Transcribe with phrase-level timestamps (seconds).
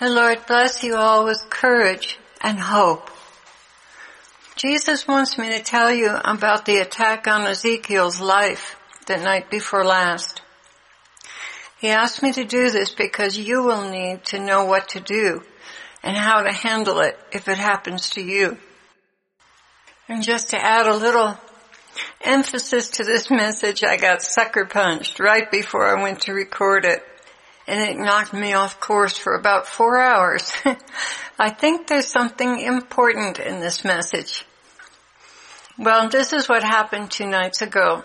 [0.00, 3.10] The Lord bless you all with courage and hope.
[4.54, 8.76] Jesus wants me to tell you about the attack on Ezekiel's life
[9.08, 10.40] the night before last.
[11.80, 15.42] He asked me to do this because you will need to know what to do
[16.04, 18.56] and how to handle it if it happens to you.
[20.08, 21.36] And just to add a little
[22.22, 27.02] emphasis to this message, I got sucker punched right before I went to record it.
[27.68, 30.50] And it knocked me off course for about four hours.
[31.38, 34.46] I think there's something important in this message.
[35.78, 38.04] Well, this is what happened two nights ago.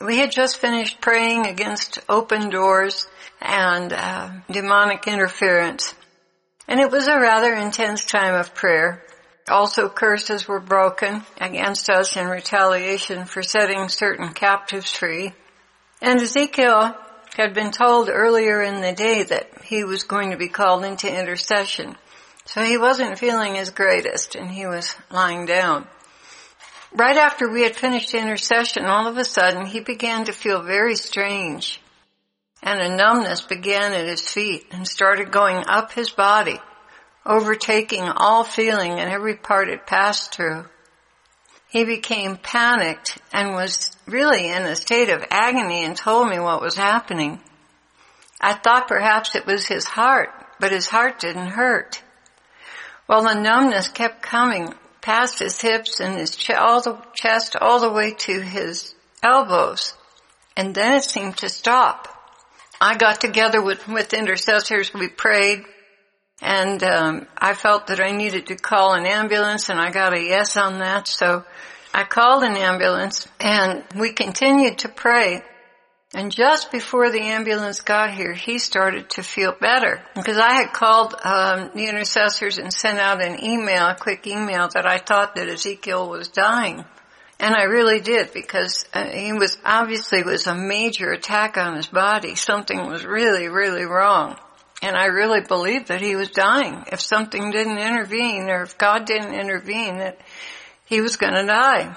[0.00, 3.06] We had just finished praying against open doors
[3.40, 5.94] and uh, demonic interference.
[6.66, 9.04] And it was a rather intense time of prayer.
[9.48, 15.32] Also curses were broken against us in retaliation for setting certain captives free.
[16.02, 16.96] And Ezekiel
[17.36, 21.08] had been told earlier in the day that he was going to be called into
[21.08, 21.96] intercession.
[22.44, 25.86] So he wasn't feeling his greatest and he was lying down
[26.96, 30.96] right after we had finished intercession, all of a sudden he began to feel very
[30.96, 31.80] strange.
[32.62, 36.58] And a numbness began at his feet and started going up his body,
[37.24, 40.64] overtaking all feeling in every part it passed through.
[41.68, 46.62] He became panicked and was really in a state of agony and told me what
[46.62, 47.40] was happening.
[48.40, 52.02] I thought perhaps it was his heart, but his heart didn't hurt.
[53.08, 57.80] Well, the numbness kept coming past his hips and his ch- all the chest all
[57.80, 59.94] the way to his elbows.
[60.56, 62.08] And then it seemed to stop.
[62.80, 64.92] I got together with, with intercessors.
[64.92, 65.64] We prayed
[66.40, 70.22] and um, I felt that I needed to call an ambulance and I got a
[70.22, 71.08] yes on that.
[71.08, 71.44] So
[71.94, 75.42] I called an ambulance and we continued to pray
[76.14, 80.72] and just before the ambulance got here, he started to feel better because I had
[80.72, 85.34] called um, the intercessors and sent out an email, a quick email that I thought
[85.34, 86.84] that Ezekiel was dying.
[87.38, 91.88] And I really did because uh, he was obviously was a major attack on his
[91.88, 92.34] body.
[92.34, 94.38] Something was really, really wrong.
[94.82, 96.84] And I really believed that he was dying.
[96.92, 100.20] If something didn't intervene or if God didn't intervene that
[100.84, 101.96] he was going to die.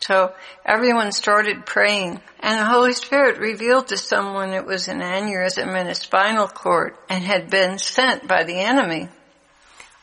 [0.00, 0.32] So
[0.64, 5.86] everyone started praying and the Holy Spirit revealed to someone it was an aneurysm in
[5.88, 9.08] his spinal cord and had been sent by the enemy.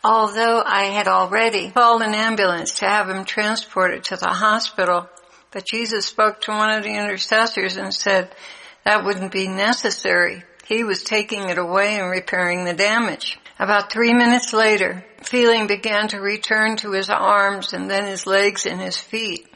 [0.03, 5.09] Although I had already called an ambulance to have him transported to the hospital,
[5.51, 8.29] but Jesus spoke to one of the intercessors and said
[8.83, 10.43] that wouldn't be necessary.
[10.65, 13.37] He was taking it away and repairing the damage.
[13.59, 18.65] About three minutes later, feeling began to return to his arms and then his legs
[18.65, 19.47] and his feet.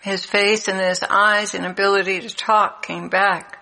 [0.00, 3.58] His face and his eyes and ability to talk came back.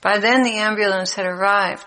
[0.00, 1.84] By then the ambulance had arrived.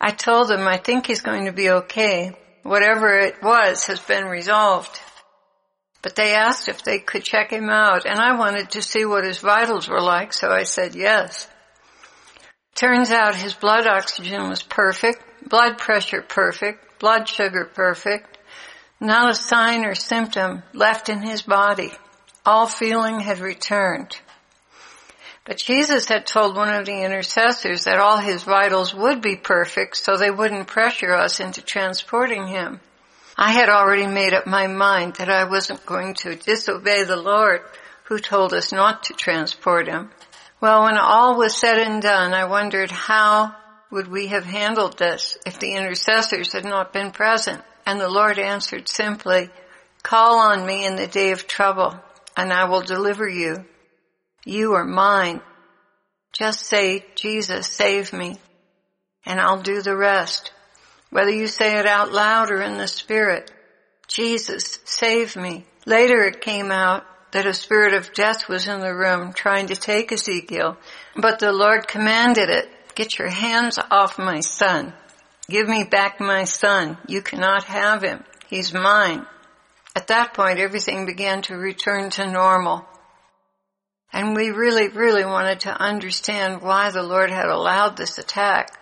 [0.00, 2.36] I told them I think he's going to be okay.
[2.62, 5.00] Whatever it was has been resolved.
[6.02, 9.24] But they asked if they could check him out and I wanted to see what
[9.24, 11.48] his vitals were like so I said yes.
[12.74, 18.38] Turns out his blood oxygen was perfect, blood pressure perfect, blood sugar perfect,
[19.00, 21.92] not a sign or symptom left in his body
[22.44, 24.18] all feeling had returned.
[25.44, 29.96] But Jesus had told one of the intercessors that all his vitals would be perfect
[29.96, 32.80] so they wouldn't pressure us into transporting him.
[33.36, 37.62] I had already made up my mind that I wasn't going to disobey the Lord
[38.04, 40.10] who told us not to transport him.
[40.62, 43.52] Well, when all was said and done, I wondered how
[43.90, 47.60] would we have handled this if the intercessors had not been present?
[47.84, 49.50] And the Lord answered simply,
[50.04, 51.98] call on me in the day of trouble
[52.36, 53.64] and I will deliver you.
[54.44, 55.40] You are mine.
[56.32, 58.38] Just say, Jesus, save me,
[59.26, 60.52] and I'll do the rest.
[61.10, 63.50] Whether you say it out loud or in the spirit,
[64.06, 65.66] Jesus, save me.
[65.86, 69.76] Later it came out that a spirit of death was in the room trying to
[69.76, 70.76] take Ezekiel,
[71.16, 74.92] but the Lord commanded it, get your hands off my son.
[75.48, 76.98] Give me back my son.
[77.08, 78.22] You cannot have him.
[78.48, 79.26] He's mine.
[79.96, 82.86] At that point, everything began to return to normal.
[84.12, 88.78] And we really, really wanted to understand why the Lord had allowed this attack.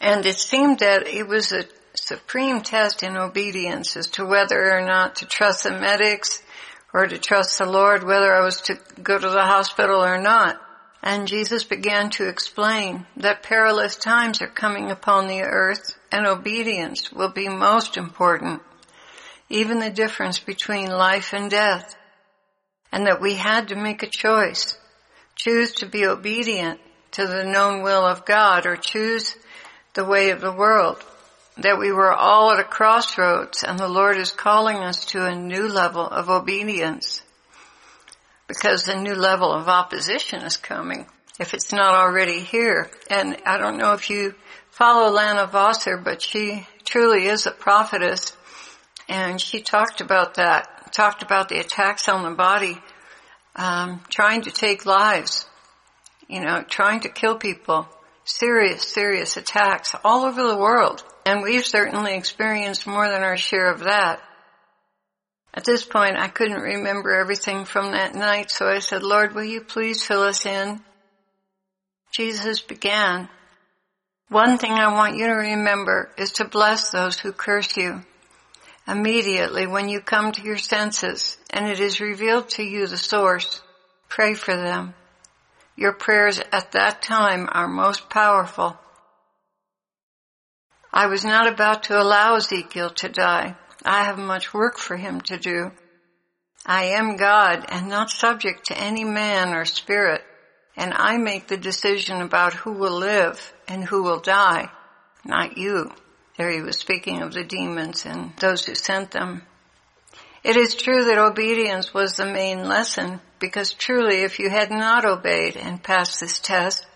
[0.00, 1.64] And it seemed that it was a
[2.06, 6.42] supreme test in obedience as to whether or not to trust the medics
[6.92, 10.60] or to trust the Lord, whether I was to go to the hospital or not.
[11.02, 17.12] And Jesus began to explain that perilous times are coming upon the earth and obedience
[17.12, 18.62] will be most important
[19.48, 21.96] even the difference between life and death,
[22.90, 24.76] and that we had to make a choice,
[25.36, 26.80] choose to be obedient
[27.12, 29.36] to the known will of God or choose
[29.94, 31.02] the way of the world.
[31.58, 35.34] That we were all at a crossroads and the Lord is calling us to a
[35.34, 37.22] new level of obedience.
[38.46, 41.06] Because a new level of opposition is coming,
[41.40, 42.90] if it's not already here.
[43.10, 44.34] And I don't know if you
[44.70, 48.36] follow Lana Vawser, but she truly is a prophetess.
[49.08, 52.78] And she talked about that, talked about the attacks on the body,
[53.56, 55.46] um, trying to take lives,
[56.28, 57.88] you know, trying to kill people
[58.24, 61.02] serious, serious attacks all over the world.
[61.26, 64.22] And we've certainly experienced more than our share of that.
[65.52, 69.42] At this point, I couldn't remember everything from that night, so I said, Lord, will
[69.42, 70.80] you please fill us in?
[72.12, 73.28] Jesus began.
[74.28, 78.04] One thing I want you to remember is to bless those who curse you.
[78.86, 83.60] Immediately when you come to your senses and it is revealed to you the source,
[84.08, 84.94] pray for them.
[85.74, 88.78] Your prayers at that time are most powerful.
[90.96, 93.54] I was not about to allow Ezekiel to die.
[93.84, 95.72] I have much work for him to do.
[96.64, 100.22] I am God and not subject to any man or spirit,
[100.74, 104.70] and I make the decision about who will live and who will die,
[105.22, 105.92] not you.
[106.38, 109.42] There he was speaking of the demons and those who sent them.
[110.42, 115.04] It is true that obedience was the main lesson because truly if you had not
[115.04, 116.86] obeyed and passed this test,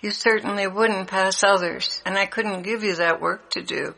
[0.00, 3.94] you certainly wouldn't pass others and I couldn't give you that work to do.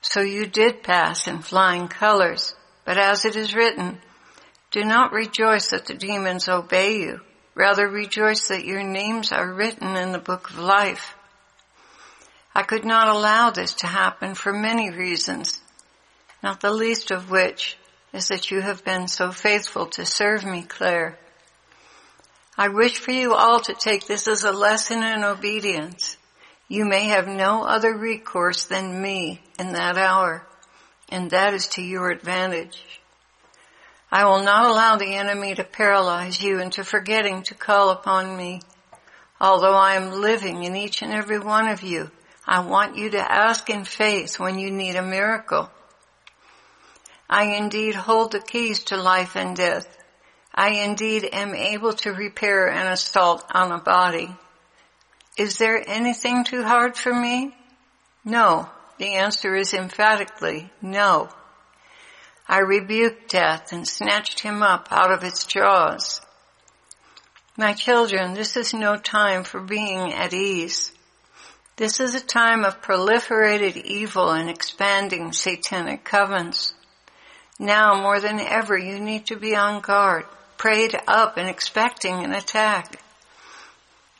[0.00, 2.54] So you did pass in flying colors,
[2.84, 3.98] but as it is written,
[4.70, 7.20] do not rejoice that the demons obey you.
[7.54, 11.14] Rather rejoice that your names are written in the book of life.
[12.54, 15.60] I could not allow this to happen for many reasons
[16.46, 17.76] not the least of which
[18.12, 21.18] is that you have been so faithful to serve me, Claire.
[22.58, 26.16] I wish for you all to take this as a lesson in obedience.
[26.68, 30.46] You may have no other recourse than me in that hour,
[31.10, 32.82] and that is to your advantage.
[34.10, 38.62] I will not allow the enemy to paralyze you into forgetting to call upon me.
[39.38, 42.10] Although I am living in each and every one of you,
[42.46, 45.68] I want you to ask in faith when you need a miracle.
[47.28, 49.86] I indeed hold the keys to life and death.
[50.56, 54.34] I indeed am able to repair an assault on a body.
[55.36, 57.54] Is there anything too hard for me?
[58.24, 58.68] No.
[58.98, 61.28] The answer is emphatically no.
[62.48, 66.22] I rebuked death and snatched him up out of its jaws.
[67.58, 70.92] My children, this is no time for being at ease.
[71.76, 76.72] This is a time of proliferated evil and expanding satanic covens.
[77.58, 80.24] Now more than ever, you need to be on guard,
[80.58, 83.00] prayed up and expecting an attack.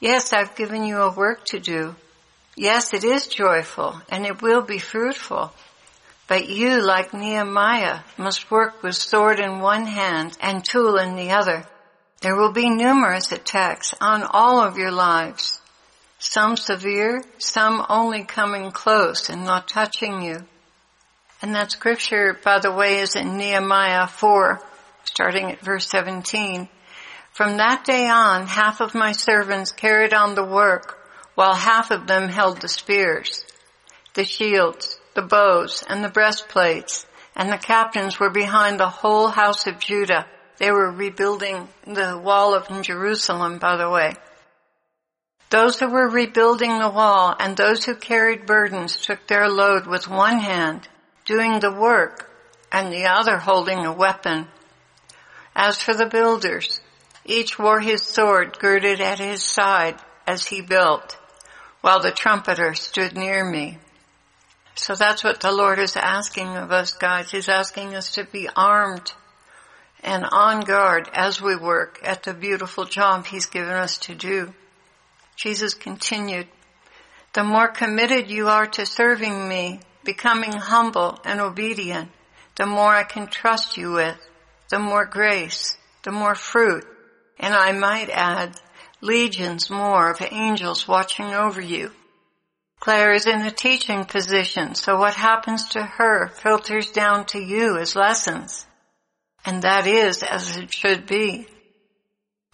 [0.00, 1.97] Yes, I've given you a work to do.
[2.56, 5.53] Yes, it is joyful and it will be fruitful.
[6.29, 11.31] But you, like Nehemiah, must work with sword in one hand and tool in the
[11.31, 11.65] other.
[12.21, 15.61] There will be numerous attacks on all of your lives.
[16.19, 20.38] Some severe, some only coming close and not touching you.
[21.43, 24.61] And that scripture, by the way, is in Nehemiah 4,
[25.06, 26.69] starting at verse 17.
[27.32, 30.99] From that day on, half of my servants carried on the work,
[31.35, 33.44] while half of them held the spears,
[34.14, 39.66] the shields, the bows, and the breastplates, and the captains were behind the whole house
[39.66, 40.26] of Judah.
[40.59, 44.14] They were rebuilding the wall of Jerusalem, by the way.
[45.50, 50.09] Those who were rebuilding the wall and those who carried burdens took their load with
[50.09, 50.88] one hand
[51.25, 52.31] doing the work
[52.73, 54.49] and the other holding a weapon.
[55.59, 56.83] As for the builders,
[57.25, 61.17] each wore his sword girded at his side as he built,
[61.81, 63.79] while the trumpeter stood near me.
[64.75, 67.31] So that's what the Lord is asking of us guys.
[67.31, 69.11] He's asking us to be armed
[70.03, 74.53] and on guard as we work at the beautiful job He's given us to do.
[75.37, 76.49] Jesus continued,
[77.33, 82.11] the more committed you are to serving me, becoming humble and obedient,
[82.57, 84.19] the more I can trust you with,
[84.68, 86.85] the more grace, the more fruit,
[87.38, 88.58] and I might add,
[89.00, 91.92] legions more of angels watching over you.
[92.80, 97.78] Claire is in a teaching position, so what happens to her filters down to you
[97.78, 98.66] as lessons.
[99.44, 101.49] And that is as it should be.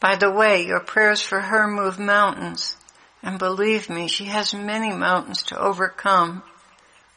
[0.01, 2.77] By the way, your prayers for her move mountains.
[3.23, 6.43] And believe me, she has many mountains to overcome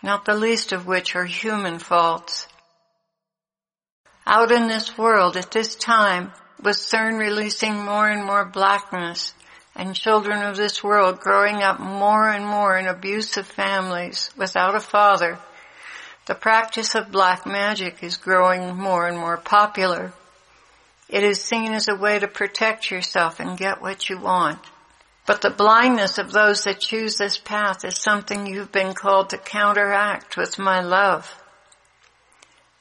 [0.05, 2.47] not the least of which are human faults.
[4.27, 9.33] Out in this world at this time, with CERN releasing more and more blackness
[9.75, 14.79] and children of this world growing up more and more in abusive families without a
[14.79, 15.37] father,
[16.25, 20.11] the practice of black magic is growing more and more popular.
[21.07, 24.59] It is seen as a way to protect yourself and get what you want.
[25.27, 29.37] But the blindness of those that choose this path is something you've been called to
[29.37, 31.31] counteract with my love.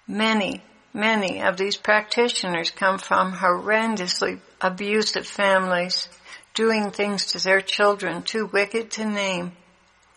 [0.07, 0.63] Many,
[0.95, 6.09] many of these practitioners come from horrendously abusive families,
[6.55, 9.53] doing things to their children too wicked to name.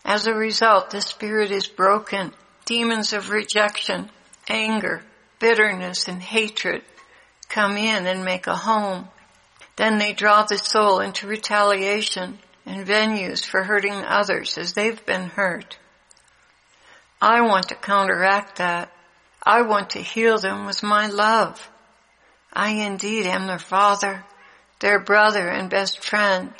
[0.04, 2.32] As a result, the spirit is broken.
[2.64, 4.08] Demons of rejection,
[4.48, 5.02] anger,
[5.38, 6.82] bitterness, and hatred
[7.48, 9.08] come in and make a home.
[9.76, 15.28] Then they draw the soul into retaliation and venues for hurting others as they've been
[15.30, 15.78] hurt.
[17.20, 18.92] I want to counteract that.
[19.42, 21.70] I want to heal them with my love.
[22.52, 24.24] I indeed am their father,
[24.80, 26.52] their brother and best friend.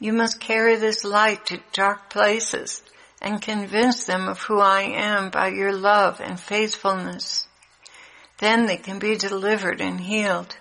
[0.00, 2.82] You must carry this light to dark places
[3.20, 7.48] and convince them of who I am by your love and faithfulness.
[8.38, 10.56] Then they can be delivered and healed.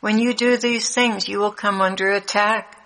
[0.00, 2.82] When you do these things, you will come under attack,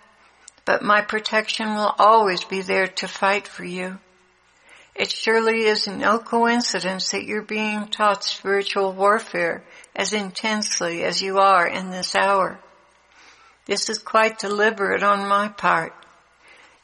[0.64, 3.98] but my protection will always be there to fight for you.
[4.94, 9.62] It surely is no coincidence that you're being taught spiritual warfare
[9.94, 12.58] as intensely as you are in this hour.
[13.66, 15.94] This is quite deliberate on my part.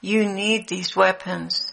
[0.01, 1.73] You need these weapons.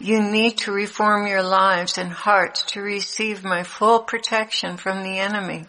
[0.00, 5.18] You need to reform your lives and hearts to receive my full protection from the
[5.18, 5.66] enemy.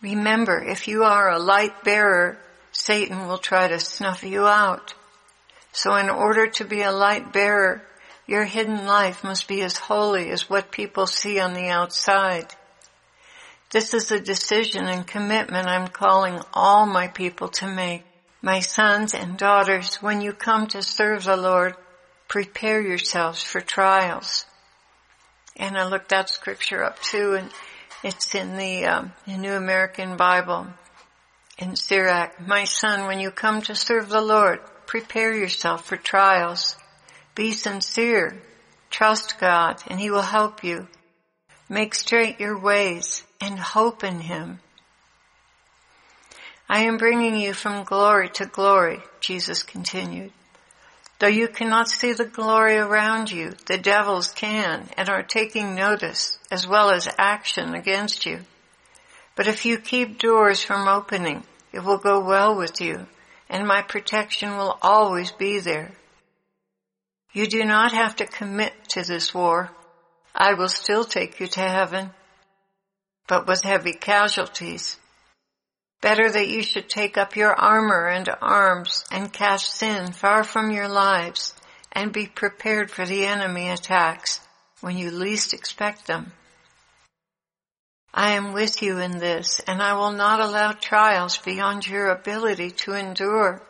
[0.00, 2.38] Remember, if you are a light bearer,
[2.72, 4.94] Satan will try to snuff you out.
[5.72, 7.82] So in order to be a light bearer,
[8.28, 12.46] your hidden life must be as holy as what people see on the outside.
[13.70, 18.04] This is a decision and commitment I'm calling all my people to make.
[18.42, 21.74] My sons and daughters, when you come to serve the Lord,
[22.28, 24.44] prepare yourselves for trials.
[25.56, 27.50] And I looked that scripture up too, and
[28.04, 30.66] it's in the, um, New American Bible
[31.56, 32.38] in Sirach.
[32.46, 36.76] My son, when you come to serve the Lord, prepare yourself for trials.
[37.38, 38.36] Be sincere.
[38.90, 40.88] Trust God and He will help you.
[41.68, 44.58] Make straight your ways and hope in Him.
[46.68, 50.32] I am bringing you from glory to glory, Jesus continued.
[51.20, 56.40] Though you cannot see the glory around you, the devils can and are taking notice
[56.50, 58.40] as well as action against you.
[59.36, 63.06] But if you keep doors from opening, it will go well with you
[63.48, 65.92] and my protection will always be there.
[67.32, 69.70] You do not have to commit to this war.
[70.34, 72.10] I will still take you to heaven,
[73.26, 74.96] but with heavy casualties.
[76.00, 80.70] Better that you should take up your armor and arms and cast sin far from
[80.70, 81.54] your lives
[81.92, 84.40] and be prepared for the enemy attacks
[84.80, 86.32] when you least expect them.
[88.14, 92.70] I am with you in this and I will not allow trials beyond your ability
[92.82, 93.62] to endure.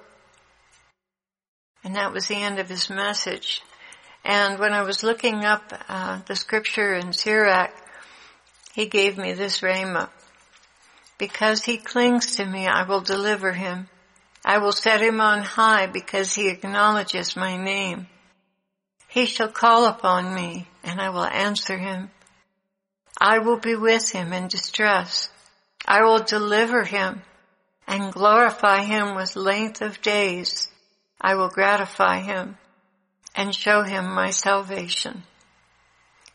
[1.88, 3.62] And that was the end of his message.
[4.22, 7.72] And when I was looking up uh, the scripture in Sirach,
[8.74, 10.10] he gave me this rhema.
[11.16, 13.88] Because he clings to me, I will deliver him.
[14.44, 18.06] I will set him on high because he acknowledges my name.
[19.08, 22.10] He shall call upon me and I will answer him.
[23.18, 25.30] I will be with him in distress.
[25.86, 27.22] I will deliver him
[27.86, 30.68] and glorify him with length of days.
[31.20, 32.58] I will gratify him
[33.34, 35.24] and show him my salvation.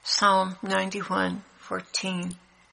[0.04, 2.36] Psalm 91:14.